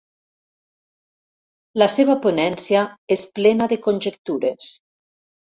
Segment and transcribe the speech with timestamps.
[1.83, 2.81] La seva ponència
[3.17, 4.73] és plena de conjectures.